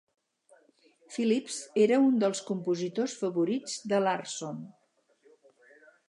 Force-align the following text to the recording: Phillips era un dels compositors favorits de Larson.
Phillips 1.17 1.57
era 1.83 1.99
un 2.05 2.15
dels 2.23 2.41
compositors 2.47 3.13
favorits 3.19 3.75
de 3.91 3.99
Larson. 4.05 4.63